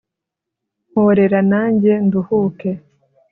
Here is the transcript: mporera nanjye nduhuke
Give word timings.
mporera 0.89 1.39
nanjye 1.51 1.91
nduhuke 2.05 2.69